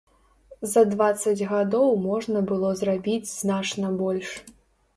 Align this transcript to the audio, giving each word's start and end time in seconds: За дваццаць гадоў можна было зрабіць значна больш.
За 0.71 0.81
дваццаць 0.93 1.47
гадоў 1.51 1.93
можна 2.07 2.43
было 2.55 2.73
зрабіць 2.81 3.29
значна 3.43 3.95
больш. 4.03 4.35